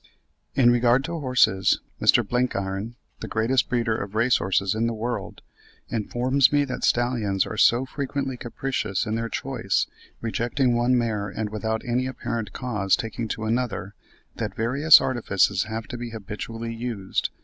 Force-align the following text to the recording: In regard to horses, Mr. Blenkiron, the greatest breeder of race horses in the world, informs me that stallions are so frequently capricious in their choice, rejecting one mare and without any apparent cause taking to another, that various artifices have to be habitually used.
In 0.55 0.71
regard 0.71 1.03
to 1.03 1.19
horses, 1.19 1.79
Mr. 2.01 2.27
Blenkiron, 2.27 2.95
the 3.19 3.27
greatest 3.27 3.69
breeder 3.69 3.95
of 3.95 4.15
race 4.15 4.37
horses 4.37 4.73
in 4.73 4.87
the 4.87 4.95
world, 4.95 5.43
informs 5.89 6.51
me 6.51 6.65
that 6.65 6.83
stallions 6.83 7.45
are 7.45 7.55
so 7.55 7.85
frequently 7.85 8.35
capricious 8.35 9.05
in 9.05 9.13
their 9.13 9.29
choice, 9.29 9.85
rejecting 10.19 10.75
one 10.75 10.97
mare 10.97 11.29
and 11.29 11.51
without 11.51 11.83
any 11.85 12.07
apparent 12.07 12.51
cause 12.51 12.95
taking 12.95 13.27
to 13.27 13.45
another, 13.45 13.93
that 14.37 14.55
various 14.55 14.99
artifices 14.99 15.65
have 15.65 15.85
to 15.89 15.99
be 15.99 16.09
habitually 16.09 16.73
used. 16.73 17.29